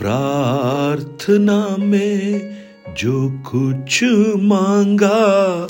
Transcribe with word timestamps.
प्रार्थना 0.00 1.76
में 1.78 2.56
जो 2.98 3.30
कुछ 3.30 4.04
मांगा, 4.36 5.68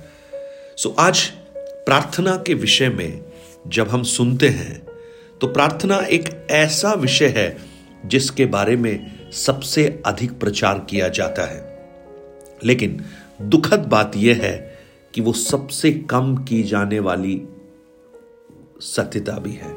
so 0.76 0.96
आज 0.98 1.24
प्रार्थना 1.64 2.42
के 2.46 2.54
विषय 2.54 2.88
में 2.88 3.27
जब 3.66 3.88
हम 3.88 4.02
सुनते 4.02 4.48
हैं 4.48 4.86
तो 5.40 5.46
प्रार्थना 5.46 5.96
एक 5.96 6.46
ऐसा 6.50 6.92
विषय 6.92 7.26
है 7.26 7.56
जिसके 8.06 8.46
बारे 8.46 8.76
में 8.76 9.30
सबसे 9.32 10.02
अधिक 10.06 10.40
प्रचार 10.40 10.86
किया 10.90 11.08
जाता 11.08 11.42
है। 11.42 11.88
लेकिन 12.64 13.04
दुखद 13.42 13.78
बात 13.78 14.12
यह 14.16 14.40
है 14.42 14.78
कि 15.14 15.20
वो 15.20 15.32
सबसे 15.32 15.92
कम 15.92 16.36
की 16.36 16.62
जाने 16.62 17.00
वाली 17.00 17.42
सत्यता 18.80 19.38
भी 19.38 19.52
है। 19.52 19.76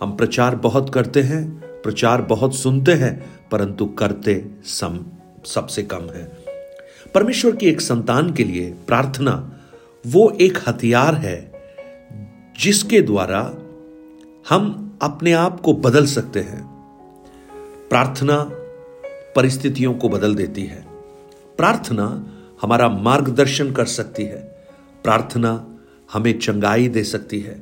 हम 0.00 0.16
प्रचार 0.16 0.56
बहुत 0.56 0.94
करते 0.94 1.22
हैं, 1.22 1.60
प्रचार 1.82 2.22
बहुत 2.22 2.56
सुनते 2.56 2.92
हैं, 2.92 3.40
परंतु 3.50 3.86
करते 3.86 4.46
सम, 4.64 5.06
सबसे 5.44 5.82
कम 5.82 6.02
है। 6.02 6.24
परमेश्वर 7.14 7.56
की 7.56 7.66
एक 7.66 7.80
संतान 7.80 8.32
के 8.32 8.44
लिए 8.44 8.74
प्रार्थना 8.86 9.60
वो 10.06 10.38
एक 10.40 10.58
हथियार 10.68 11.14
है 11.14 11.51
जिसके 12.60 13.02
द्वारा 13.02 13.54
हम 14.48 14.98
अपने 15.02 15.32
आप 15.32 15.60
को 15.60 15.72
बदल 15.72 16.06
सकते 16.06 16.40
हैं। 16.40 16.66
प्रार्थना 17.90 18.48
परिस्थितियों 19.36 19.94
को 19.94 20.08
बदल 20.08 20.34
देती 20.34 20.62
है। 20.62 20.86
प्रार्थना 21.56 22.26
हमारा 22.62 22.88
मार्गदर्शन 22.88 23.72
कर 23.72 23.84
सकती 23.84 24.24
है। 24.24 24.66
प्रार्थना 25.04 25.66
हमें 26.12 26.38
चंगाई 26.38 26.88
दे 26.88 27.04
सकती 27.04 27.40
है। 27.40 27.54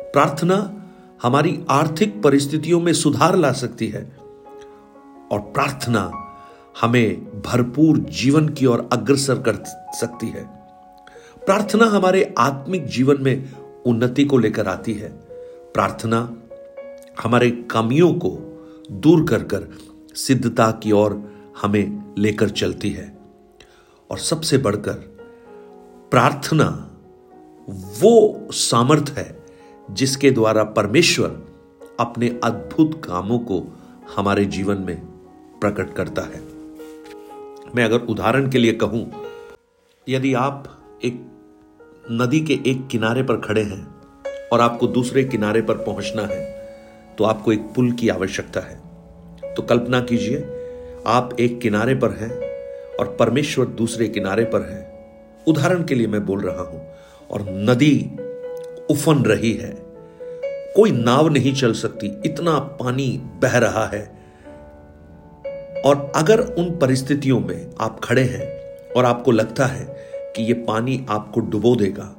प्रार्थना 0.00 0.86
हमारी 1.22 1.64
आर्थिक 1.70 2.22
परिस्थितियों 2.22 2.80
में 2.80 2.92
सुधार 2.92 3.36
ला 3.36 3.52
सकती 3.52 3.88
है। 3.88 4.16
और 5.32 5.38
प्रार्थना 5.40 6.10
हमें 6.80 7.24
भरपूर 7.42 7.98
जीवन 7.98 8.48
की 8.48 8.66
ओर 8.66 8.88
अग्रसर 8.92 9.34
कर 9.34 9.64
सकती 9.94 10.28
है। 10.28 10.44
प्रार्थना 11.46 11.84
हमारे 11.84 12.34
आत्मिक 12.38 12.86
जीवन 12.86 13.16
में 13.20 13.65
उन्नति 13.86 14.24
को 14.24 14.38
लेकर 14.38 14.68
आती 14.68 14.92
है। 14.92 15.08
प्रार्थना 15.74 16.36
हमारे 17.22 17.50
कमियों 17.50 18.12
को 18.12 18.38
दूर 18.92 19.26
कर 19.28 19.42
कर 19.42 19.68
सिद्धता 20.14 20.70
की 20.70 20.92
ओर 20.92 21.22
हमें 21.62 22.14
लेकर 22.18 22.48
चलती 22.48 22.90
है। 22.90 23.18
और 24.10 24.18
सबसे 24.18 24.58
बढ़कर 24.58 24.92
प्रार्थना 26.10 26.90
वो 27.68 28.48
सामर्थ 28.52 29.14
है 29.18 29.46
जिसके 29.90 30.30
द्वारा 30.30 30.64
परमेश्वर 30.64 31.46
अपने 32.00 32.40
अद्भुत 32.44 33.04
कामों 33.04 33.38
को 33.38 33.62
हमारे 34.16 34.44
जीवन 34.44 34.78
में 34.78 35.00
प्रकट 35.60 35.94
करता 35.94 36.22
है। 36.22 36.40
मैं 37.76 37.84
अगर 37.84 38.00
उदाहरण 38.00 38.50
के 38.50 38.58
लिए 38.58 38.72
कहूँ, 38.72 39.12
यदि 40.08 40.34
आप 40.34 40.82
एक 41.04 41.26
नदी 42.10 42.40
के 42.40 42.54
एक 42.66 42.86
किनारे 42.86 43.22
पर 43.22 43.36
खड़े 43.36 43.62
हैं 43.62 43.86
और 44.52 44.60
आपको 44.60 44.86
दूसरे 44.86 45.24
किनारे 45.24 45.62
पर 45.62 45.74
पहुँचना 45.74 46.22
है 46.22 46.44
तो 47.18 47.24
आपको 47.24 47.52
एक 47.52 47.60
पुल 47.74 47.90
की 47.92 48.08
आवश्यकता 48.08 48.60
है। 48.60 49.54
तो 49.54 49.62
कल्पना 49.62 50.00
कीजिए, 50.00 50.38
आप 51.06 51.36
एक 51.40 51.58
किनारे 51.60 51.94
पर 51.94 52.10
हैं 52.10 52.30
और 52.96 53.16
परमेश्वर 53.20 53.66
दूसरे 53.66 54.08
किनारे 54.08 54.44
पर 54.44 54.62
है। 54.62 54.80
उदाहरण 55.46 55.84
के 55.84 55.94
लिए 55.94 56.06
मैं 56.06 56.24
बोल 56.26 56.40
रहा 56.40 56.62
हूँ, 56.62 56.86
और 57.30 57.46
नदी 57.50 58.10
उफन 58.90 59.24
रही 59.24 59.52
है। 59.52 59.74
कोई 60.76 60.90
नाव 60.90 61.28
नहीं 61.28 61.54
चल 61.54 61.72
सकती, 61.72 62.12
इतना 62.24 62.58
पानी 62.58 63.08
बह 63.42 63.58
रहा 63.58 63.86
है। 63.86 64.04
और 65.82 66.12
अगर 66.16 66.40
उन 66.40 66.70
परिस्थितियों 66.78 67.40
में 67.40 67.70
आप 67.80 68.00
खड़े 68.04 68.22
हैं 68.22 68.46
और 68.92 69.04
आपको 69.04 69.30
लगता 69.30 69.66
है 69.66 69.84
कि 70.36 70.42
यह 70.42 70.64
पानी 70.68 71.06
आपको 71.10 71.40
डुबो 71.40 71.76
देगा। 71.76 72.14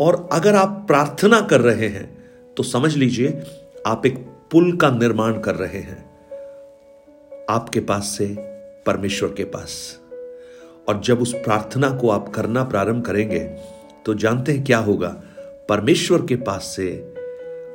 और 0.00 0.28
अगर 0.32 0.54
आप 0.54 0.84
प्रार्थना 0.86 1.40
कर 1.40 1.60
रहे 1.60 1.88
हैं 1.88 2.22
तो 2.56 2.62
समझ 2.62 2.96
लीजिए, 2.96 3.42
आप 3.86 4.06
एक 4.06 4.18
पुल 4.50 4.76
का 4.76 4.90
निर्माण 4.90 5.40
कर 5.40 5.54
रहे 5.54 5.78
हैं। 5.78 6.10
आपके 7.50 7.80
पास 7.80 8.04
से, 8.18 8.34
परमेश्वर 8.86 9.28
के 9.28 9.44
पास। 9.44 9.98
और 10.88 11.00
जब 11.00 11.20
उस 11.22 11.34
प्रार्थना 11.34 11.90
को 11.90 12.10
आप 12.10 12.28
करना 12.28 12.64
प्रारंभ 12.64 13.04
करेंगे 13.04 13.38
तो 14.06 14.14
जानते 14.14 14.52
हैं 14.52 14.64
क्या 14.64 14.78
होगा? 14.78 15.08
परमेश्वर 15.68 16.26
के 16.26 16.36
पास 16.36 16.62
से, 16.76 17.14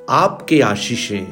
आपके 0.09 0.61
आशीषें, 0.61 1.25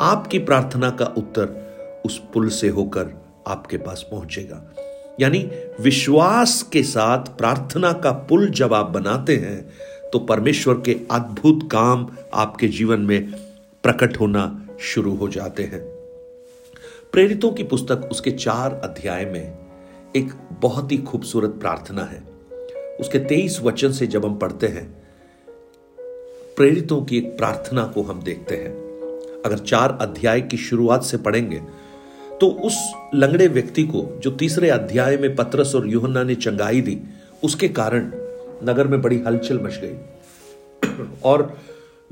आपकी 0.00 0.38
प्रार्थना 0.38 0.90
का 0.90 1.04
उत्तर 1.18 2.02
उस 2.06 2.22
पुल 2.34 2.48
से 2.48 2.68
होकर 2.68 3.10
आपके 3.46 3.76
पास 3.76 4.06
पहुंचेगा। 4.10 4.73
यानी 5.20 5.38
विश्वास 5.80 6.62
के 6.62 6.82
साथ 6.82 7.36
प्रार्थना 7.38 7.92
का 7.92 8.10
पुल 8.28 8.48
जब 8.50 8.74
आप 8.74 8.86
बनाते 8.86 9.36
हैं 9.36 9.72
तो 10.12 10.18
परमेश्वर 10.18 10.74
के 10.74 10.96
अद्भुत 11.10 11.68
काम 11.72 12.06
आपके 12.34 12.68
जीवन 12.68 13.00
में 13.00 13.32
प्रकट 13.84 14.20
होना 14.20 14.44
शुरू 14.80 15.14
हो 15.14 15.28
जाते 15.28 15.62
हैं। 15.62 15.80
प्रेरितों 17.12 17.50
की 17.52 17.62
पुस्तक 17.62 18.08
उसके 18.10 18.30
चार 18.30 18.74
अध्याय 18.84 19.24
में 19.24 19.58
एक 20.16 20.32
बहुत 20.62 20.92
ही 20.92 20.98
खूबसूरत 20.98 21.50
प्रार्थना 21.50 22.04
है। 22.04 22.22
उसके 23.00 23.18
तेईस 23.18 23.60
वचन 23.60 23.92
से 23.92 24.06
जब 24.06 24.24
हम 24.24 24.36
पढ़ते 24.36 24.66
हैं, 24.66 24.86
प्रेरितों 26.56 27.00
की 27.02 27.18
एक 27.18 27.36
प्रार्थना 27.36 27.84
को 27.84 28.02
हम 28.02 28.22
देखते 28.22 28.56
हैं। 28.56 28.72
अगर 29.46 29.58
चार 29.58 29.98
अध्याय 30.00 30.40
की 30.40 30.56
शुरुआत 30.56 31.02
से 31.02 31.16
पढ़ेंगे 31.16 31.60
तो 32.40 32.48
उस 32.48 32.92
लंगड़े 33.14 33.48
व्यक्ति 33.48 33.82
को 33.82 34.20
जो 34.20 34.30
तीसरे 34.30 34.70
अध्याय 34.70 35.16
में 35.16 35.36
पत्रस 35.36 35.74
और 35.74 35.88
युहन्ना 35.88 36.22
ने 36.22 36.34
चंगाई 36.34 36.80
दी, 36.80 37.00
उसके 37.44 37.68
कारण 37.68 38.10
नगर 38.64 38.86
में 38.86 39.02
बड़ी 39.02 39.22
हलचल 39.26 39.60
मच 39.60 39.80
गई। 39.84 39.96
और 41.24 41.58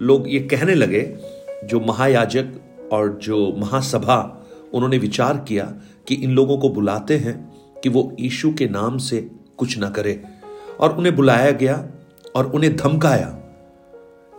लोग 0.00 0.24
ये 0.28 0.38
कहने 0.40 0.74
लगे, 0.74 1.16
जो 1.64 1.80
महायाजक 1.80 2.52
और 2.92 3.18
जो 3.22 3.54
महासभा, 3.56 4.46
उन्होंने 4.74 4.98
विचार 4.98 5.44
किया 5.48 5.74
कि 6.08 6.14
इन 6.14 6.30
लोगों 6.30 6.58
को 6.58 6.68
बुलाते 6.68 7.16
हैं 7.16 7.52
कि 7.82 7.88
वो 7.88 8.16
यीशु 8.20 8.52
के 8.52 8.68
नाम 8.68 8.98
से 8.98 9.30
कुछ 9.56 9.78
ना 9.78 9.90
करे। 9.90 10.22
और 10.80 10.96
उन्हें 10.96 11.16
बुलाया 11.16 11.50
गया 11.50 11.86
और 12.36 12.46
उन्हें 12.46 12.76
धमकाया 12.76 13.28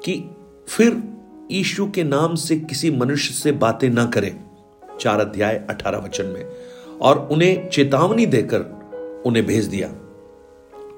कि 0.06 0.30
फिर 0.68 1.03
यीशु 1.51 1.91
के 1.91 2.03
नाम 2.03 2.35
से 2.35 2.56
किसी 2.56 2.91
मनुष्य 2.91 3.33
से 3.33 3.51
बातें 3.51 3.89
ना 3.89 4.06
करें। 4.06 4.53
चार 5.00 5.19
अध्याय, 5.19 5.66
अठारह 5.69 5.98
वचन 5.98 6.25
में। 6.25 6.45
और 7.01 7.28
उन्हें 7.31 7.69
चेतावनी 7.69 8.25
देकर 8.25 8.62
उन्हें 9.25 9.45
भेज 9.45 9.66
दिया। 9.66 9.88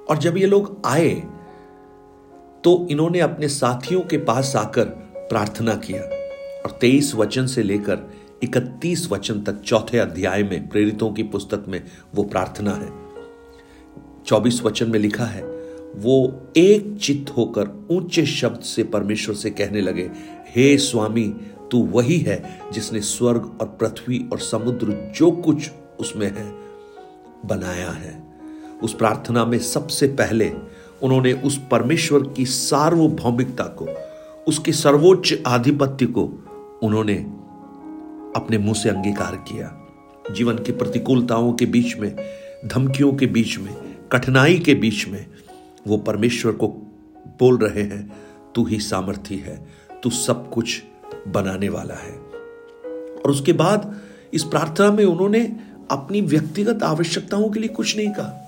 और 0.10 0.18
जब 0.18 0.38
ये 0.38 0.46
लोग 0.46 0.82
आए 0.86 1.24
तो 2.64 2.88
इन्होंने 2.92 3.20
अपने 3.20 3.48
साथियों 3.48 4.02
के 4.02 4.18
पास 4.18 4.56
आकर 4.56 4.86
प्रार्थना 5.16 5.76
किया। 5.76 6.02
और 6.62 6.78
तेईस 6.82 7.16
वचन 7.16 7.46
से 7.46 7.64
लेकर 7.64 8.00
इकतीस 8.44 9.12
वचन 9.12 9.42
तक 9.42 9.62
चौथे 9.62 9.98
अध्याय 9.98 10.44
में 10.44 10.68
प्रेरितों 10.70 11.12
की 11.14 11.24
पुस्तक 11.24 11.66
में 11.68 11.84
वो 12.16 12.24
प्रार्थना 12.24 12.72
है। 12.72 12.90
चौबीस 14.26 14.62
वचन 14.64 14.90
में 14.90 15.00
लिखा 15.00 15.26
है, 15.26 15.44
वो 15.96 16.42
एक 16.58 16.98
चित्त 17.02 17.38
होकर 17.38 17.88
ऊँचे 17.92 18.26
शब्द 18.26 18.60
से 18.60 18.84
परमेश्वर 18.84 19.36
से 19.36 19.50
कहने 19.50 19.82
लगे, 19.82 20.10
हे 20.56 20.78
स्वामी 20.78 21.34
तू 21.72 21.86
वही 21.86 22.18
है 22.18 22.60
जिसने 22.74 23.02
स्वर्ग 23.02 23.58
और 23.62 23.68
पृथ्वी 23.68 24.30
और 24.32 24.40
समुद्र 24.40 25.14
जो 25.16 25.32
कुछ 25.32 25.72
उसमें 26.00 26.28
है 26.28 26.56
बनाया 27.46 27.92
है। 27.92 28.24
उस 28.84 28.94
प्रार्थना 28.94 29.46
में 29.46 29.60
सबसे 29.60 30.08
पहले 30.08 30.52
उन्होंने 31.04 31.34
उस 31.34 31.62
परमेश्वर 31.72 32.28
की 32.28 32.46
सार्वभौमिकता 32.46 33.64
को, 33.64 33.88
उसके 34.48 34.72
सर्वोच्च 34.72 35.34
आधिपत्य 35.48 36.06
को 36.06 36.24
उन्होंने 36.84 37.16
अपने 38.36 38.58
मुँह 38.58 38.74
से 38.74 38.90
अंगीकार 38.90 39.36
किया। 39.36 39.82
जीवन 40.32 40.56
की 40.56 40.72
प्रतिकूलताओं 40.72 41.54
के 41.54 41.66
बीच 41.66 41.98
में, 41.98 42.16
धमकियों 42.66 43.14
के 43.14 43.26
बीच 43.26 43.60
में, 43.60 43.96
कठिनाई 44.12 44.60
के 44.60 44.76
बीच 44.76 45.08
में 45.08 45.26
वो 45.88 45.98
परमेश्वर 45.98 46.52
को 46.52 46.68
बोल 47.40 47.58
रहे 47.58 47.84
हैं, 47.84 48.14
तू 48.56 48.66
ही 48.66 48.80
सामर्थी 48.80 49.38
है, 49.38 49.68
तू 50.04 50.10
सब 50.10 50.50
कुछ 50.50 50.84
बनाने 51.28 51.70
वाला 51.70 51.94
है। 51.94 52.12
और 53.16 53.32
उसके 53.32 53.54
बाद 53.54 53.96
इस 54.34 54.44
प्रार्थना 54.44 54.92
में 54.92 55.06
उन्होंने 55.06 55.56
अपनी 55.92 56.22
व्यक्तिगत 56.22 56.84
आवश्यकताओं 56.84 57.50
के 57.50 57.60
लिए 57.60 57.70
कुछ 57.70 57.98
नहीं 57.98 58.10
कहा। 58.10 58.42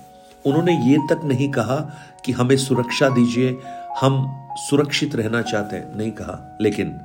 उन्होंने 0.46 0.90
ये 0.90 0.98
तक 0.98 1.20
नहीं 1.24 1.50
कहा 1.50 1.90
कि 2.24 2.32
हमें 2.32 2.56
सुरक्षा 2.56 3.08
दीजिए, 3.08 3.58
हम 4.00 4.34
सुरक्षित 4.56 5.14
रहना 5.14 5.42
चाहते 5.42 5.76
हैं, 5.76 5.96
नहीं 5.96 6.10
कहा। 6.10 6.58
लेकिन 6.60 7.00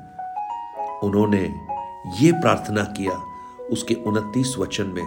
उन्होंने 1.04 1.56
ये 2.20 2.32
प्रार्थना 2.32 2.84
किया 2.84 3.24
उसके 3.64 3.94
उनतीस 3.94 4.56
वचन 4.60 4.88
में, 4.88 5.04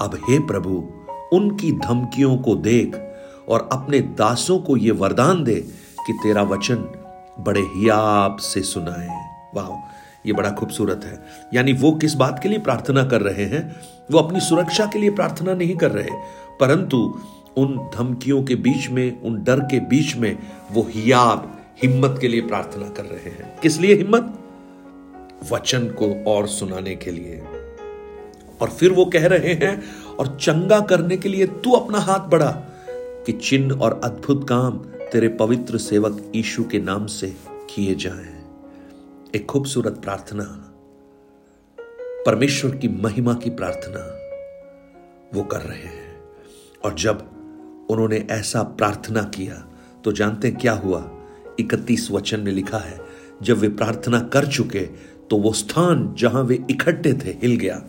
अब 0.00 0.18
हे 0.28 0.38
प्रभु, 0.38 0.90
उनकी 1.32 1.72
धमकियों 1.72 2.38
को 2.38 2.54
देख 2.54 3.16
और 3.48 3.68
अपने 3.72 4.00
दासों 4.00 4.58
को 4.58 4.76
यह 4.76 4.92
वरदान 4.92 5.44
दे 5.44 5.54
कि 6.06 6.12
तेरा 6.12 6.42
वचन 6.42 6.76
बड़े 7.40 7.60
हियाब 7.60 8.36
से 8.36 8.62
सुनाए। 8.62 9.35
वाह 9.56 9.92
ये 10.26 10.32
बड़ा 10.32 10.50
खूबसूरत 10.50 11.00
है। 11.04 11.24
यानी 11.54 11.72
वो 11.72 11.92
किस 11.92 12.14
बात 12.14 12.40
के 12.42 12.48
लिए 12.48 12.58
प्रार्थना 12.58 13.04
कर 13.04 13.20
रहे 13.20 13.44
हैं? 13.44 13.76
वो 14.12 14.18
अपनी 14.18 14.40
सुरक्षा 14.40 14.86
के 14.86 14.98
लिए 14.98 15.10
प्रार्थना 15.10 15.54
नहीं 15.54 15.76
कर 15.76 15.90
रहे। 15.90 16.08
परंतु 16.60 17.20
उन 17.56 17.90
धमकियों 17.94 18.42
के 18.42 18.54
बीच 18.54 18.90
में, 18.90 19.22
उन 19.22 19.44
डर 19.44 19.60
के 19.60 19.80
बीच 19.80 20.16
में 20.16 20.38
वो 20.72 20.86
हियाब, 20.90 21.60
हिम्मत 21.82 22.18
के 22.20 22.28
लिए 22.28 22.40
प्रार्थना 22.40 22.88
कर 22.88 23.02
रहे 23.02 23.30
हैं। 23.30 23.60
किस 23.60 23.80
लिए 23.80 23.94
हिम्मत? 23.94 24.38
वचन 25.52 25.84
को 25.84 26.24
और 26.30 26.46
सुनाने 26.46 26.96
के 26.96 27.10
लिए। 27.10 27.42
और 28.62 28.68
फिर 28.68 28.92
वो 28.92 29.04
कह 29.04 29.26
रहे 29.26 29.54
हैं, 29.54 29.82
और 30.18 30.38
चंगा 30.40 30.80
करने 30.80 31.16
के 31.16 31.28
लिए 31.28 31.46
तू 31.46 31.72
अपना 31.72 31.98
हाथ 31.98 32.20
बढ़ा, 32.20 32.62
कि 33.26 33.32
चिन्ह 33.32 33.74
और 33.74 34.00
अद्भुत 34.04 34.48
काम 34.48 34.72
तेरे 35.12 35.28
पवित्र 35.28 35.78
सेवक 35.78 36.32
यीशु 36.34 36.64
के 36.64 36.78
नाम 36.78 37.06
से 37.06 37.36
किए 37.74 37.94
जाएँ। 37.94 38.35
एक 39.36 39.46
खूबसूरत 39.46 39.92
प्रार्थना। 39.92 40.44
परमेश्वर 42.26 42.76
की 42.76 42.88
महिमा 42.88 43.34
की 43.34 43.50
प्रार्थना 43.50 44.04
वो 45.34 45.42
कर 45.42 45.60
रहे 45.60 45.78
हैं। 45.78 46.20
और 46.84 46.94
जब 46.94 47.18
उन्होंने 47.90 48.26
ऐसा 48.30 48.62
प्रार्थना 48.62 49.22
किया 49.22 49.54
तो 50.04 50.12
जानते 50.12 50.50
क्या 50.50 50.72
हुआ? 50.72 51.10
इकतीस 51.60 52.10
वचन 52.10 52.40
में 52.40 52.52
लिखा 52.52 52.78
है, 52.78 53.00
जब 53.42 53.58
वे 53.58 53.68
प्रार्थना 53.68 54.20
कर 54.20 54.46
चुके 54.46 54.80
तो 55.30 55.36
वो 55.36 55.52
स्थान 55.52 56.14
जहाँ 56.18 56.42
वे 56.42 56.64
इकट्ठे 56.70 57.12
थे 57.12 57.30
हिल 57.42 57.56
गया। 57.56 57.82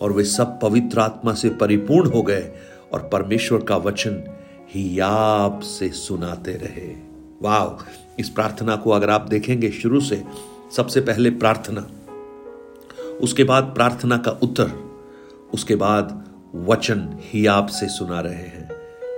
और 0.00 0.12
वे 0.12 0.24
सब 0.24 0.58
पवित्र 0.62 1.00
आत्मा 1.00 1.34
से 1.34 1.50
परिपूर्ण 1.50 2.10
हो 2.10 2.22
गए, 2.22 2.52
और 2.92 3.08
परमेश्वर 3.12 3.62
का 3.62 3.76
वचन 3.76 4.22
हियाब 4.70 5.60
से 5.60 5.88
सुनाते 5.88 6.52
रहे। 6.52 7.07
वाह 7.42 7.84
इस 8.18 8.28
प्रार्थना 8.28 8.76
को 8.76 8.90
अगर 8.90 9.10
आप 9.10 9.28
देखेंगे 9.28 9.70
शुरू 9.70 10.00
से, 10.00 10.24
सबसे 10.76 11.00
पहले 11.00 11.30
प्रार्थना, 11.30 11.86
उसके 13.20 13.44
बाद 13.44 13.64
प्रार्थना 13.64 14.16
का 14.16 14.30
उत्तर, 14.30 14.72
उसके 15.54 15.76
बाद 15.76 16.24
वचन 16.54 17.08
ही 17.20 17.46
आपसे 17.46 17.88
सुना 17.88 18.20
रहे 18.20 18.34
हैं, 18.34 18.68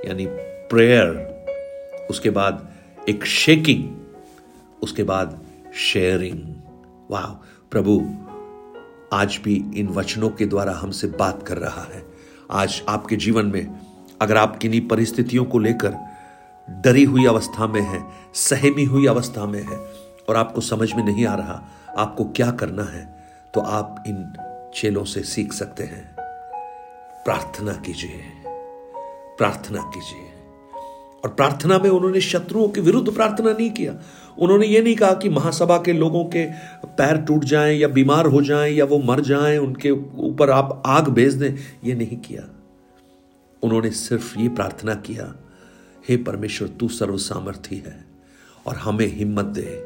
यानी 0.07 0.27
प्रेयर 0.71 2.07
उसके 2.11 2.31
बाद 2.31 2.69
एक 3.09 3.25
शेकिंग 3.25 3.89
उसके 4.83 5.03
बाद 5.03 5.41
शेयरिंग 5.75 6.43
वाह 7.11 7.27
प्रभु, 7.71 8.01
आज 9.13 9.39
भी 9.45 9.55
इन 9.75 9.89
वचनों 9.89 10.31
के 10.31 10.47
द्वारा 10.47 10.73
हमसे 10.73 11.07
बात 11.07 11.43
कर 11.47 11.59
रहा 11.59 11.83
है। 11.83 12.03
आज 12.51 12.83
आपके 12.89 13.17
जीवन 13.17 13.47
में, 13.47 13.81
अगर 14.21 14.37
आप 14.37 14.57
किन्हीं 14.57 14.89
परिस्थितियों 14.89 15.45
को 15.45 15.59
लेकर 15.59 16.10
डरी 16.69 17.05
हुई 17.05 17.27
अवस्था 17.27 17.67
में 17.67 17.81
है, 17.81 18.03
सहमी 18.35 18.85
हुई 18.85 19.07
अवस्था 19.07 19.47
में 19.47 19.63
है 19.63 19.79
और 20.29 20.37
आपको 20.37 20.61
समझ 20.61 20.93
में 20.95 21.05
नहीं 21.05 21.27
आ 21.27 21.35
रहा, 21.35 21.63
आपको 21.99 22.25
क्या 22.25 22.51
करना 22.51 22.85
है 22.85 23.05
तो 23.55 23.61
आप 23.61 24.05
इन 24.07 24.33
चेलों 24.75 25.05
से 25.05 25.23
सीख 25.23 25.53
सकते 25.53 25.85
हैं। 25.85 26.15
प्रार्थना 27.25 27.73
कीजिए 27.73 28.23
प्रार्थना 29.39 29.83
कीजिए। 29.95 30.29
और 31.25 31.31
प्रार्थना 31.31 31.79
में 31.79 31.91
उन्होंने 31.91 32.21
शत्रुओं 32.21 32.69
के 32.69 32.81
विरुद्ध 32.81 33.13
प्रार्थना 33.13 33.53
नहीं 33.53 33.71
किया। 33.71 33.95
उन्होंने 34.39 34.67
ये 34.67 34.83
नहीं 34.83 34.95
कहा 34.97 35.13
कि 35.13 35.29
महासभा 35.29 35.77
के 35.79 35.93
लोगों 35.93 36.25
के 36.25 36.45
पैर 36.87 37.17
टूट 37.17 37.45
जाएँ 37.45 37.77
या 37.79 37.89
बीमार 37.89 38.27
हो 38.27 38.43
जाएँ 38.43 38.73
या 38.73 38.85
वो 38.85 38.99
मर 38.99 39.21
जाएँ, 39.21 39.59
उनके 39.59 39.91
ऊपर 40.21 40.51
आप 40.51 40.83
आग 40.87 41.09
भेज 41.09 41.35
दें, 41.35 41.55
ये 41.85 41.95
नहीं 41.95 42.17
किया। 42.17 42.43
उन्होंने 43.63 43.91
सिर्फ़ 43.91 44.39
ये 44.39 44.49
प्रार्थना 44.49 44.95
किया 44.95 45.35
हे 46.11 46.17
परमेश्वर 46.17 46.69
तू 46.69 46.89
सर्व 46.89 47.17
सामर्थी 47.17 47.77
है 47.77 48.05
और 48.67 48.77
हमें 48.77 49.07
हिम्मत 49.07 49.45
दे 49.45 49.85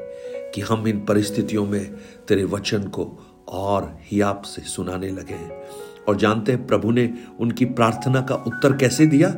कि 0.54 0.60
हम 0.60 0.86
इन 0.88 1.04
परिस्थितियों 1.04 1.66
में 1.66 1.94
तेरे 2.28 2.44
वचन 2.44 2.82
को 2.82 3.18
और 3.48 3.98
हियाप 4.00 4.42
से 4.42 4.62
सुनाने 4.62 5.10
लगे। 5.10 5.62
और 6.08 6.16
जानते 6.16 6.52
हैं 6.52 6.66
प्रभु 6.66 6.90
ने 6.90 7.14
उनकी 7.40 7.64
प्रार्थना 7.64 8.20
का 8.20 8.34
उत्तर 8.34 8.76
कैसे 8.76 9.06
दिया? 9.06 9.34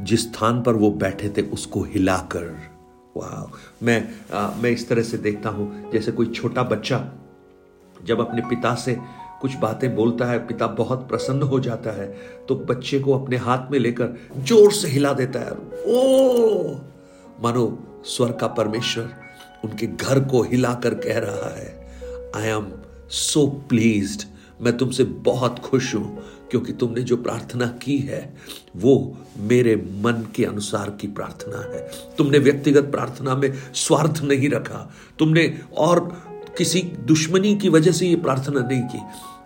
जिस 0.00 0.32
स्थान 0.32 0.62
पर 0.62 0.74
वो 0.74 0.90
बैठे 0.90 1.28
थे 1.28 1.42
उसको 1.42 1.82
हिलाकर। 1.82 2.60
वाह 3.16 3.56
मैं 3.82 4.14
आ, 4.32 4.54
मैं 4.54 4.70
इस 4.70 4.88
तरह 4.88 5.02
से 5.02 5.18
देखता 5.18 5.48
हूँ 5.48 5.90
जैसे 5.92 6.12
कोई 6.12 6.26
छोटा 6.26 6.62
बच्चा 6.62 7.12
जब 8.04 8.28
अपने 8.28 8.42
पिता 8.42 8.74
से 8.74 8.98
कुछ 9.42 9.56
बातें 9.58 9.94
बोलता 9.94 10.26
है, 10.26 10.38
पिता 10.46 10.66
बहुत 10.74 11.08
प्रसन्न 11.08 11.42
हो 11.42 11.60
जाता 11.60 11.90
है 11.92 12.06
तो 12.48 12.54
बच्चे 12.64 12.98
को 12.98 13.18
अपने 13.18 13.36
हाथ 13.38 13.70
में 13.70 13.78
लेकर 13.78 14.16
ज़ोर 14.38 14.72
से 14.72 14.88
हिला 14.88 15.12
देता 15.12 15.40
है। 15.40 15.52
ओ! 15.88 16.74
मानो 17.42 17.66
स्वर 18.06 18.32
का 18.32 18.46
परमेश्वर 18.54 19.10
उनके 19.64 19.86
घर 19.86 20.20
को 20.24 20.42
हिलाकर 20.42 20.94
कह 21.00 21.18
रहा 21.18 21.48
है 21.50 21.70
आई 22.36 22.48
एम 22.48 22.70
सो 23.12 23.46
प्लीज्ड 23.68 24.22
मैं 24.60 24.76
तुमसे 24.78 25.04
बहुत 25.04 25.58
खुश 25.58 25.94
हूँ, 25.94 26.22
क्योंकि 26.50 26.72
तुमने 26.72 27.02
जो 27.02 27.16
प्रार्थना 27.16 27.66
की 27.82 27.96
है, 27.98 28.20
वो 28.76 29.16
मेरे 29.40 29.74
मन 30.02 30.26
के 30.36 30.44
अनुसार 30.44 30.90
की 31.00 31.06
प्रार्थना 31.08 31.62
है। 31.72 31.80
तुमने 32.18 32.38
व्यक्तिगत 32.38 32.90
प्रार्थना 32.90 33.34
में 33.34 33.52
स्वार्थ 33.74 34.22
नहीं 34.24 34.48
रखा, 34.50 34.88
तुमने 35.18 35.46
और 35.78 36.00
किसी 36.58 36.82
दुश्मनी 37.06 37.54
की 37.56 37.68
वजह 37.68 37.92
से 37.92 38.06
ये 38.06 38.16
प्रार्थना 38.18 38.60
नहीं 38.60 38.82
की। 38.84 39.00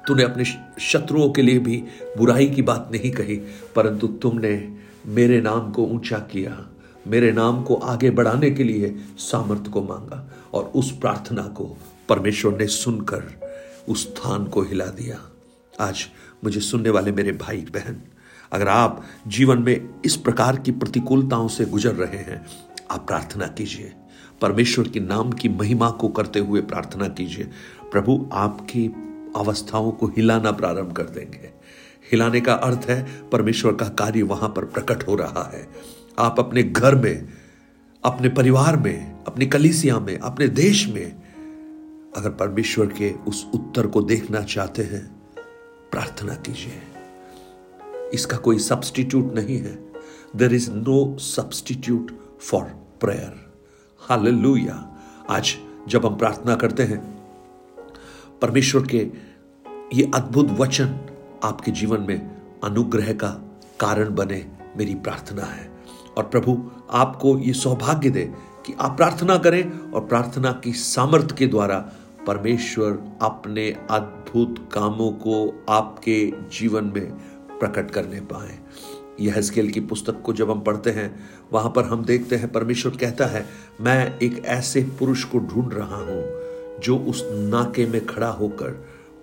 तूने 0.06 0.22
अपने 0.22 0.44
शत्रुओं 0.80 1.30
के 1.30 1.42
लिए 1.42 1.58
भी 1.58 1.82
बुराई 2.18 2.46
की 2.46 2.62
बात 2.62 2.88
नहीं 2.92 3.10
कही, 3.12 3.36
परंतु 3.76 4.06
तुमने 4.06 4.78
मेरे 5.06 5.40
नाम 5.40 5.70
को 5.72 5.84
ऊँचा 5.84 6.18
किया, 6.32 6.66
मेरे 7.06 7.32
नाम 7.32 7.62
को 7.62 7.74
आगे 7.74 8.10
बढ़ाने 8.10 8.50
के 8.50 8.64
लिए 8.64 8.94
सामर्थ्य 9.18 9.70
को 9.70 9.82
मांगा 9.82 10.26
और 10.54 10.64
उस 10.74 10.90
प्रार्थना 10.98 11.42
को 11.42 11.76
परमेश्वर 12.08 12.58
ने 12.58 12.66
सुनकर 12.66 13.22
उस 13.88 14.02
स्थान 14.02 14.44
को 14.44 14.62
हिला 14.62 14.84
दिया। 14.84 15.18
आज 15.80 16.06
मुझे 16.44 16.60
सुनने 16.60 16.90
वाले 16.90 17.12
मेरे 17.12 17.32
भाई, 17.32 17.60
बहन, 17.74 18.00
अगर 18.52 18.68
आप 18.68 19.02
जीवन 19.26 19.58
में 19.58 19.88
इस 20.04 20.16
प्रकार 20.16 20.56
की 20.56 20.72
प्रतिकूलताओं 20.72 21.48
से 21.48 21.64
गुजर 21.64 21.94
रहे 21.94 22.18
हैं, 22.18 22.44
आप 22.90 23.06
प्रार्थना 23.06 23.46
कीजिए। 23.48 23.92
परमेश्वर 24.40 24.88
के 24.88 25.00
नाम 25.00 25.32
की 25.32 25.48
महिमा 25.48 25.90
को 25.90 26.08
करते 26.08 26.38
हुए 26.38 26.60
प्रार्थना 26.60 27.08
कीजिए। 27.08 27.44
प्रभु, 27.92 28.28
आपकी 28.32 28.88
अवस्थाओं 29.36 29.90
को 29.90 30.06
हिलाना 30.06 30.52
प्रारंभ 30.52 30.92
कर 30.92 31.02
देंगे। 31.02 31.50
हिलाने 32.12 32.40
का 32.40 32.54
अर्थ 32.54 32.80
है, 32.88 33.30
परमेश्वर 33.30 33.74
का 33.74 33.88
कार्य 33.88 34.22
वहाँ 34.22 34.48
पर 34.48 34.64
प्रकट 34.64 35.08
हो 35.08 35.14
रहा 35.14 35.50
है। 35.54 35.68
आप 36.18 36.36
अपने 36.38 36.62
घर 36.62 36.94
में, 36.94 37.28
अपने 38.04 38.28
परिवार 38.28 38.76
में, 38.76 39.24
अपनी 39.24 39.46
कलीसिया 39.46 39.98
में, 39.98 40.18
अपने 40.18 40.48
देश 40.48 40.88
में, 40.88 41.22
अगर 42.16 42.30
परमेश्वर 42.30 42.86
के 42.86 43.12
उस 43.12 43.46
उत्तर 43.54 43.86
को 43.86 44.02
देखना 44.02 44.42
चाहते 44.42 44.82
हैं, 44.82 45.16
प्रार्थना 45.90 46.34
कीजिए। 46.34 46.82
इसका 48.14 48.36
कोई 48.36 48.58
सब्सटीट्यूट 48.58 49.34
नहीं 49.34 49.58
है। 49.58 49.92
There 50.36 50.54
is 50.54 50.70
no 50.70 51.18
substitute 51.18 52.18
for 52.40 52.62
prayer 53.00 53.52
hallelujah 54.00 54.96
आज 55.30 55.56
जब 55.88 56.06
हम 56.06 56.16
प्रार्थना 56.16 56.54
करते 56.56 56.82
हैं 56.82 57.15
परमेश्वर 58.42 58.86
के 58.86 59.10
ये 59.94 60.10
अद्भुत 60.14 60.50
वचन 60.50 60.98
आपके 61.44 61.70
जीवन 61.70 62.00
में 62.00 62.36
अनुग्रह 62.64 63.12
का 63.12 63.28
कारण 63.80 64.14
बने, 64.14 64.46
मेरी 64.76 64.94
प्रार्थना 64.94 65.42
है। 65.42 65.70
और 66.16 66.24
प्रभु, 66.24 66.70
आपको 66.90 67.38
ये 67.38 67.52
सौभाग्य 67.52 68.10
दे 68.10 68.32
कि 68.66 68.74
आप 68.80 68.96
प्रार्थना 68.96 69.38
करें 69.38 69.92
और 69.92 70.06
प्रार्थना 70.06 70.60
की 70.64 70.72
सामर्थ्य 70.72 71.34
के 71.38 71.46
द्वारा 71.46 71.78
परमेश्वर 72.26 73.18
अपने 73.22 73.76
अद्भुत 73.90 74.70
कामों 74.72 75.12
को 75.12 75.64
आपके 75.68 76.32
जीवन 76.58 76.84
में 76.84 77.10
प्रकट 77.58 77.90
करने 77.90 78.20
पाए। 78.20 78.58
यह 79.20 79.40
स्केल 79.40 79.70
की 79.70 79.80
पुस्तक 79.80 80.22
को 80.22 80.32
जब 80.32 80.50
हम 80.50 80.60
पढ़ते 80.60 80.90
हैं, 80.90 81.28
वहाँ 81.52 81.72
पर 81.76 81.84
हम 81.84 82.04
देखते 82.04 82.36
हैं, 82.36 82.52
परमेश्वर 82.52 82.96
कहता 82.96 83.26
है, 83.26 83.46
मैं 83.80 84.18
एक 84.18 84.44
ऐसे 84.44 84.82
पुरुष 84.98 85.24
को 85.24 85.38
ढूंढ 85.38 85.72
रहा 85.72 85.96
हूँ 85.96 86.45
जो 86.84 86.98
उस 86.98 87.22
नाके 87.24 87.86
में 87.86 88.06
खड़ा 88.06 88.28
होकर 88.28 88.70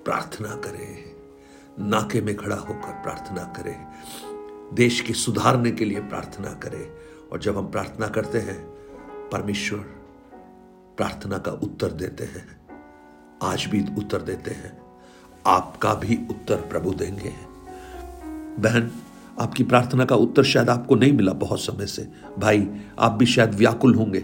प्रार्थना 0.06 0.56
करे 0.56 1.16
नाके 1.80 2.22
में 2.22 2.38
खड़ा 2.38 2.56
होकर 2.56 2.92
प्रार्थना 2.92 3.44
करे 3.44 3.78
देश 4.74 5.02
के 5.02 5.14
सुधारने 5.14 5.72
के 5.72 5.86
लिए 5.86 6.00
प्रार्थना 6.00 6.54
करे 6.54 6.94
और 7.32 7.40
जब 7.40 7.58
हम 7.58 7.72
प्रार्थना 7.72 8.08
करते 8.08 8.38
हैं, 8.38 8.66
परमेश्वर 9.32 9.80
प्रार्थना 10.98 11.38
का 11.38 11.52
उत्तर 11.52 11.88
देते 11.88 12.24
हैं। 12.24 12.62
आज 13.44 13.66
भी 13.66 13.86
उत्तर 13.98 14.22
देते 14.22 14.52
हैं। 14.52 14.82
आपका 15.48 15.94
भी 15.94 16.20
उत्तर 16.30 16.56
प्रभु 16.56 16.92
देंगे 16.94 17.34
बहन, 18.62 18.92
आपकी 19.42 19.64
प्रार्थना 19.64 20.06
का 20.06 20.16
उत्तर 20.16 20.44
शायद 20.44 20.70
आपको 20.70 20.96
नहीं 20.96 21.14
मिला 21.14 21.34
बहुत 21.34 21.60
समय 21.60 21.86
से। 21.86 22.12
भाई, 22.40 22.82
आप 23.00 23.12
भी 23.12 23.26
शायद 23.26 23.54
व्याकुल 23.54 23.96
होंगे। 23.96 24.20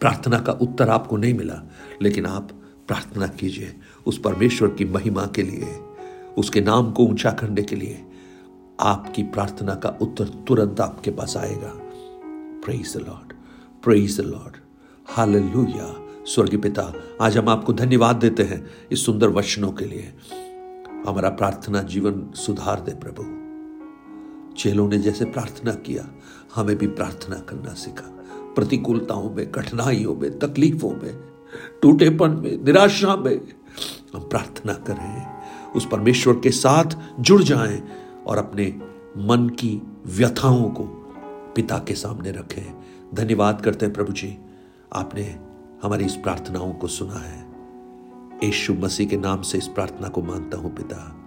प्रार्थना 0.00 0.38
का 0.38 0.52
उत्तर 0.52 0.88
आपको 0.88 1.16
नहीं 1.16 1.34
मिला। 1.34 1.62
लेकिन 2.02 2.26
आप 2.26 2.55
प्रार्थना 2.88 3.26
कीजिए 3.26 3.76
उस 4.06 4.18
परमेश्वर 4.18 4.68
की 4.68 4.84
महिमा 4.84 5.26
के 5.26 5.42
लिए, 5.42 5.78
उसके 6.38 6.60
नाम 6.60 6.92
को 6.92 7.04
ऊँचा 7.04 7.30
करने 7.30 7.62
के 7.62 7.76
लिए। 7.76 8.04
आपकी 8.80 9.22
प्रार्थना 9.22 9.74
का 9.74 9.88
उत्तर 10.02 10.24
तुरंत 10.24 10.80
आपके 10.80 11.10
पास 11.10 11.36
आएगा। 11.36 11.72
Praise 12.64 12.96
Lord 12.96 13.32
praise 13.84 14.20
Lord 14.20 14.56
hallelujah 15.06 16.06
स्वर्गीय 16.26 16.58
पिता, 16.58 16.92
आज 17.20 17.36
हम 17.38 17.48
आपको 17.48 17.72
धन्यवाद 17.72 18.16
देते 18.16 18.42
हैं 18.42 18.66
इस 18.92 19.06
सुंदर 19.06 19.28
वचनों 19.28 19.72
के 19.72 19.84
लिए। 19.84 20.14
हमारा 21.06 21.28
प्रार्थना 21.28 21.82
जीवन 21.82 22.30
सुधार 22.34 22.80
दे 22.80 22.92
प्रभु। 22.92 23.22
चेलों 24.54 24.88
ने 24.88 24.98
जैसे 24.98 25.24
प्रार्थना 25.24 25.72
किया, 25.72 26.08
हमें 26.54 26.76
भी 26.76 26.86
प्रार्थना 26.86 27.36
करना 27.36 27.74
सीखा। 27.74 28.12
प्रतिकूलताओं 28.54 29.30
में, 29.30 29.50
कठिनाइयों 29.52 30.14
में, 30.14 30.38
तकलीफों 30.38 30.90
में 30.90 31.35
टूटेपन 31.82 32.30
में, 32.30 32.64
निराशा 32.64 33.16
में। 33.16 33.40
हम 34.14 34.20
प्रार्थना 34.20 34.72
करें, 34.72 35.26
उस 35.72 35.88
परमेश्वर 35.92 36.34
के 36.34 36.50
साथ 36.50 36.84
जुड़ 37.20 37.42
जाएँ 37.42 37.82
और 38.26 38.38
अपने 38.38 38.80
मन 39.18 39.48
की 39.48 39.82
व्यथाओं 40.06 40.70
को 40.70 40.82
पिता 41.56 41.78
के 41.78 41.94
सामने 41.94 42.30
रखें। 42.30 42.74
धन्यवाद 43.14 43.60
करते 43.60 43.86
हैं 43.86 43.94
प्रभु 43.94 44.12
जी, 44.12 44.38
आपने 44.92 45.38
हमारी 45.82 46.04
इस 46.04 46.14
प्रार्थनाओं 46.14 46.72
को 46.72 46.86
सुना 46.86 47.14
है। 47.14 47.46
यीशु 48.44 48.74
मसीह 48.74 49.08
के 49.08 49.16
नाम 49.16 49.42
से 49.42 49.58
इस 49.58 49.66
प्रार्थना 49.66 50.08
को 50.08 50.22
मानता 50.22 50.58
हूँ 50.58 50.74
पिता। 50.74 51.22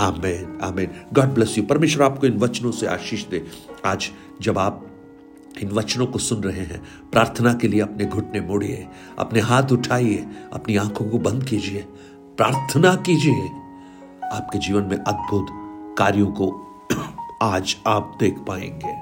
आमेन 0.00 0.58
आमेन। 0.62 0.90
गॉड 1.12 1.28
ब्लेस 1.28 1.58
यू 1.58 1.64
परमेश्वर 1.64 2.02
आपको 2.02 2.26
इन 2.26 2.38
वचनों 2.38 2.72
से 2.72 2.86
आशीष 2.86 3.26
दे। 3.26 3.46
आज 3.84 4.10
जब 4.40 4.58
आप 4.58 4.86
इन 5.60 5.68
वचनों 5.68 6.06
को 6.06 6.18
सुन 6.18 6.42
रहे 6.42 6.60
हैं। 6.60 6.82
प्रार्थना 7.12 7.54
के 7.54 7.68
लिए 7.68 7.80
अपने 7.80 8.04
घुटने 8.04 8.40
मोड़िए, 8.40 8.88
अपने 9.18 9.40
हाथ 9.40 9.62
उठाइए, 9.62 10.26
अपनी 10.52 10.76
आँखों 10.76 11.10
को 11.10 11.18
बंद 11.18 11.44
कीजिए। 11.44 11.80
प्रार्थना 12.36 12.94
कीजिए। 12.94 13.50
आपके 14.32 14.58
जीवन 14.58 14.82
में 14.82 14.96
अद्भुत 14.96 15.46
कार्यों 15.98 16.26
को 16.26 16.68
आज 17.42 17.76
आप 17.86 18.16
देख 18.20 18.38
पाएँगे। 18.38 18.94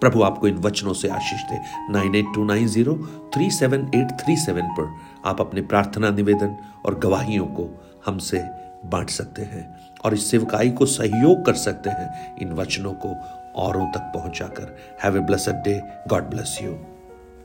प्रभु 0.00 0.22
आपको 0.22 0.48
इन 0.48 0.56
वचनों 0.56 0.92
से 0.92 1.08
आशीष 1.08 1.40
दे। 1.42 1.60
Nine 1.92 2.14
eight 2.14 2.26
two 2.34 2.44
nine 2.44 2.66
zero 2.66 2.94
three 3.34 3.50
seven 3.50 3.90
eight 3.94 4.24
three 4.24 4.36
seven 4.36 4.62
पर 4.62 4.96
आप 5.26 5.40
अपने 5.40 5.62
प्रार्थना 5.62 6.10
निवेदन 6.10 6.56
और 6.86 6.98
गवाहियों 6.98 7.46
को 7.46 7.84
हमसे 8.06 8.38
बांट 8.84 9.10
सकते 9.10 9.42
हैं 9.42 9.76
और 10.04 10.14
इस 10.14 10.30
सेवकाई 10.30 10.70
को 10.70 10.86
सहयोग 10.86 11.44
कर 11.44 11.54
सकते 11.54 11.90
हैं 11.90 12.36
इन 12.36 12.52
वचनों 12.52 12.92
को। 12.92 13.35
औरों 13.58 13.86
तक 13.92 14.10
पहुंचाकर। 14.14 14.76
Have 15.02 15.16
a 15.16 15.20
blessed 15.20 15.62
day 15.62 15.80
God 16.08 16.22
bless 16.22 16.58
you 16.62 16.78